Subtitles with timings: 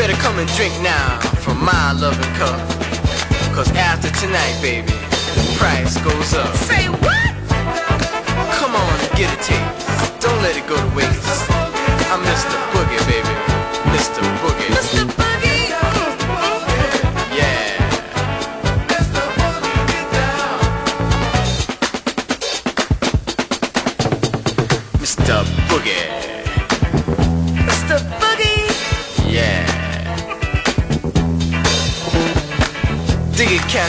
[0.00, 2.56] Better come and drink now from my loving cup.
[3.52, 4.96] Cause after tonight, baby,
[5.36, 6.54] the price goes up.
[6.56, 7.30] Say what?
[8.56, 10.18] Come on and get a taste.
[10.22, 11.50] Don't let it go to waste.
[12.08, 12.56] I'm Mr.
[12.72, 13.34] Boogie, baby.
[13.92, 14.22] Mr.
[14.40, 14.72] Boogie.
[14.72, 14.99] Mr.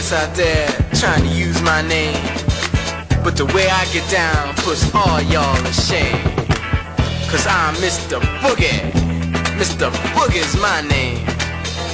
[0.02, 2.16] cats out there trying to use my name.
[3.24, 6.22] But the way I get down puts all y'all to shame.
[7.30, 8.20] Cause I'm Mr.
[8.42, 8.92] Boogie.
[9.60, 9.92] Mr.
[10.14, 11.26] Boogie's my name.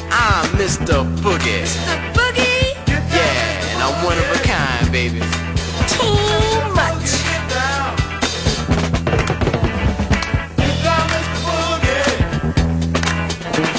[0.09, 1.03] I'm Mr.
[1.21, 1.63] Boogie.
[1.63, 2.13] Mr.
[2.13, 2.75] Boogie?
[2.87, 5.19] Yeah, and I'm one of a kind, baby.
[5.87, 7.27] Too much.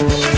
[0.00, 0.37] You're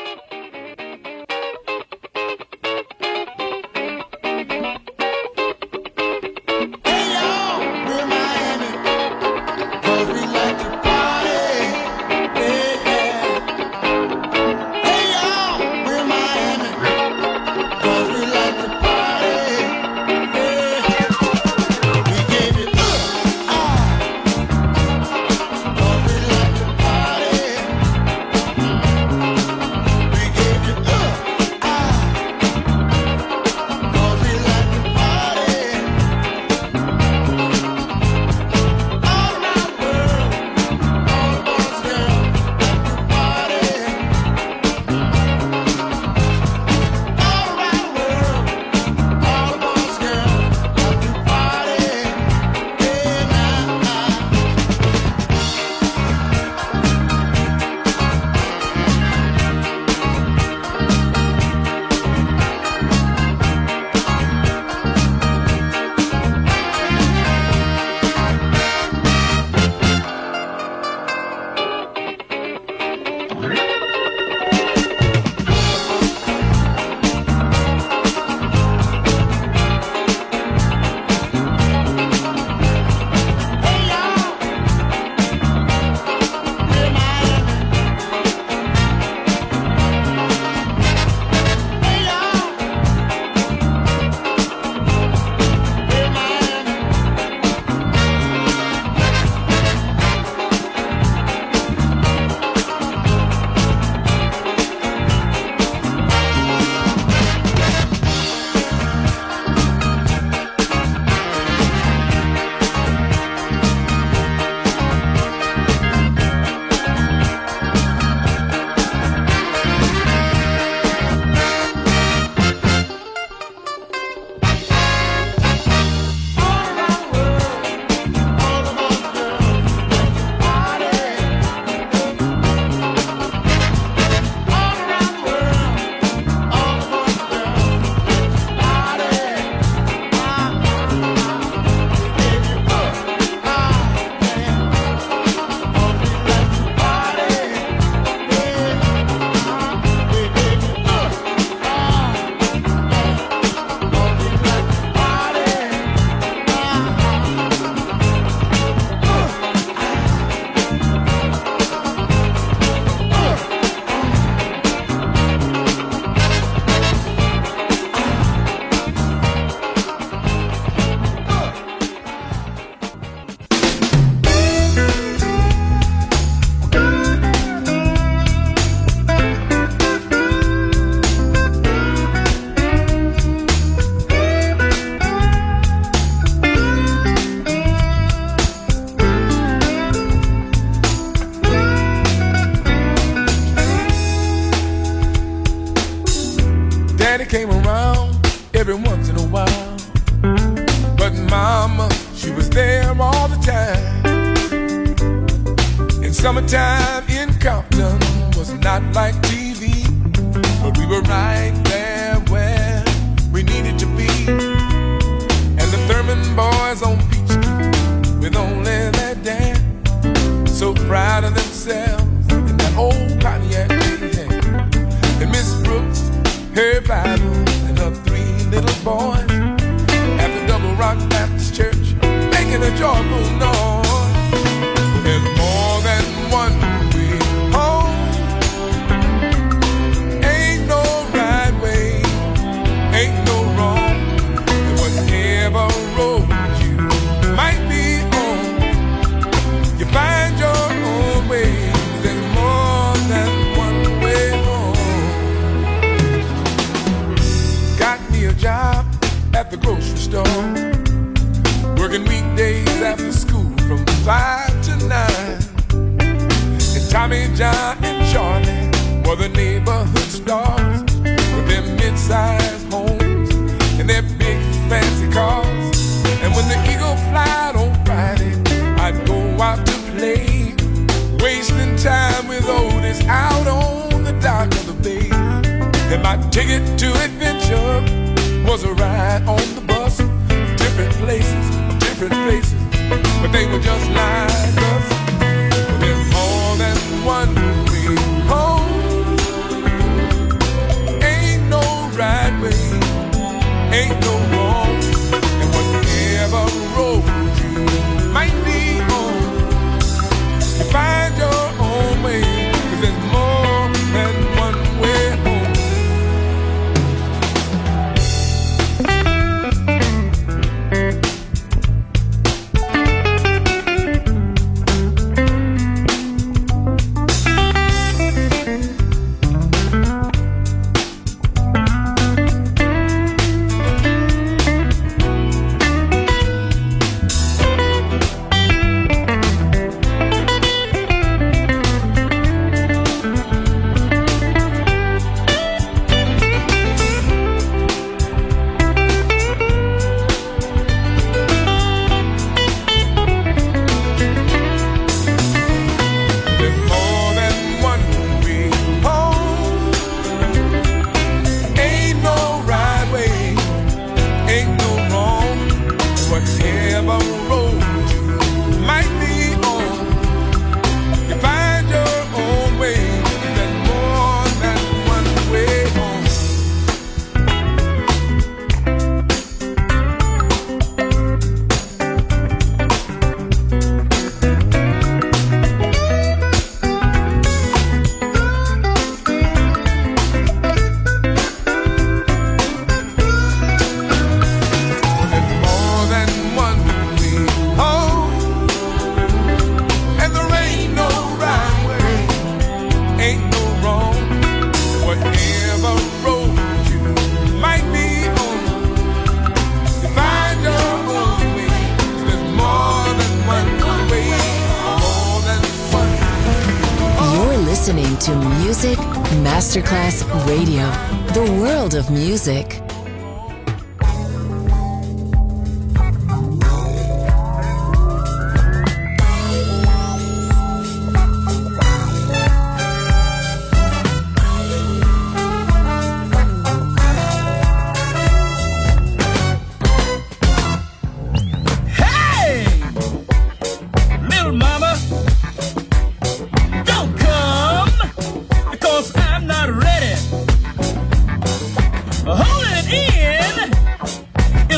[422.27, 422.60] Music.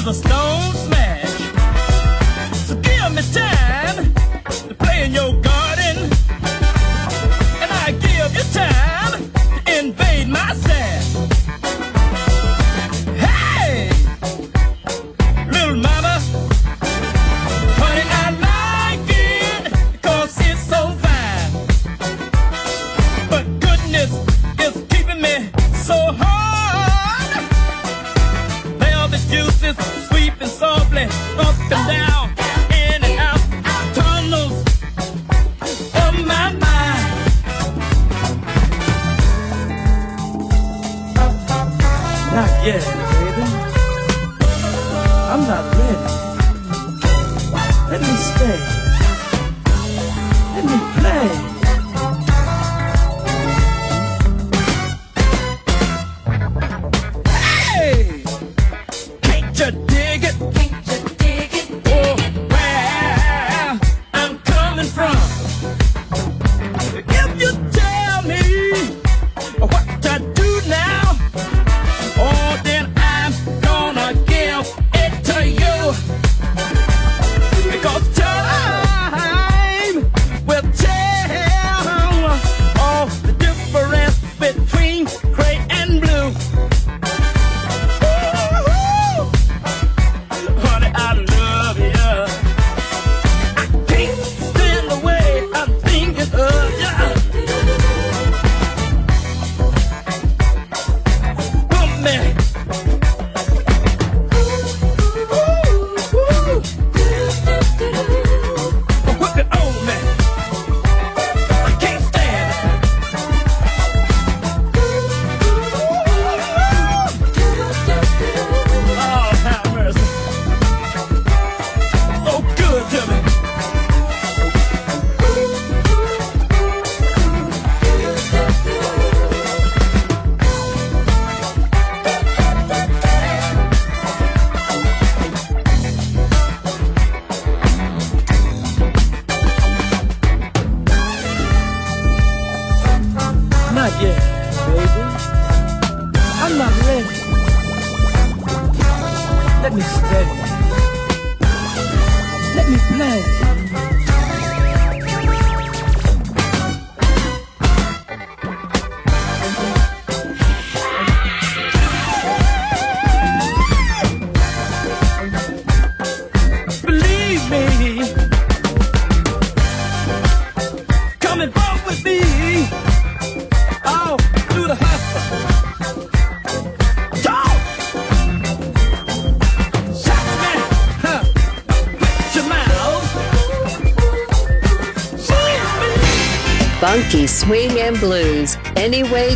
[0.06, 0.93] In is